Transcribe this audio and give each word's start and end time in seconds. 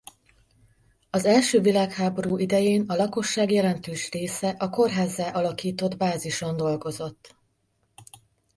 Az 1.09 1.25
első 1.25 1.61
világháború 1.61 2.37
idején 2.37 2.85
a 2.87 2.95
lakosság 2.95 3.51
jelentős 3.51 4.09
része 4.11 4.49
a 4.49 4.69
kórházzá 4.69 5.29
alakított 5.31 5.97
bázison 5.97 6.57
dolgozott. 6.57 7.35